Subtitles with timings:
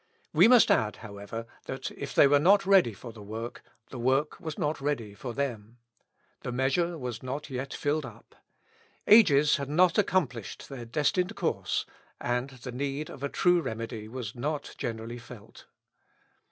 [0.33, 3.61] We must add, however, that if they were not ready for the work,
[3.91, 5.77] the work was not ready for them.
[6.39, 8.35] The measure was not yet filled up.
[9.05, 11.85] Ages had not accomplished their destined course,
[12.19, 15.67] and the need of a true remedy was not generally felt.